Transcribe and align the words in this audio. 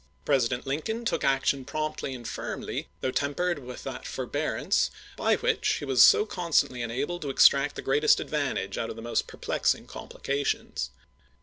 President 0.25 0.65
Lincoln 0.65 1.05
took 1.05 1.23
action 1.23 1.63
promptly 1.63 2.09
MISSOURI 2.17 2.23
217 2.23 2.25
and 2.25 2.27
firmly, 2.27 2.87
thougli 3.03 3.15
tempered 3.15 3.59
with 3.59 3.83
that 3.83 4.07
forbearance 4.07 4.89
chap, 4.89 5.17
xl 5.17 5.17
by 5.17 5.35
which 5.35 5.73
he 5.73 5.85
was 5.85 6.01
so 6.01 6.25
constantly 6.25 6.81
enabled 6.81 7.21
to 7.21 7.29
extract 7.29 7.75
the 7.75 7.83
greatest 7.83 8.19
advantage 8.19 8.79
out 8.79 8.89
of 8.89 8.95
the 8.95 9.03
most 9.03 9.27
perplex 9.27 9.75
ing 9.75 9.85
complications. 9.85 10.89